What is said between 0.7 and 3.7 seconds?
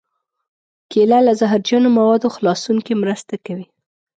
کېله له زهرجنو موادو خلاصون کې مرسته کوي.